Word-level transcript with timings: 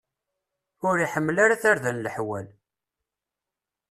Ur 0.87 0.95
iḥemmel 1.05 1.37
ara 1.43 1.61
tarda 1.61 1.91
n 1.95 2.01
leḥwal. 2.05 2.47